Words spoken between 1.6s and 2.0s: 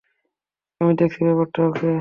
ওকে।